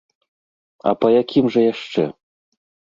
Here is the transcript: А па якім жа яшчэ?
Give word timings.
А 0.91 0.95
па 1.03 1.07
якім 1.21 1.45
жа 1.57 1.61
яшчэ? 1.73 2.11